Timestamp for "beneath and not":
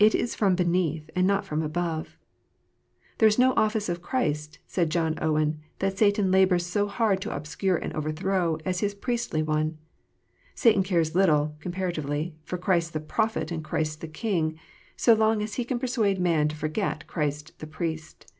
0.56-1.44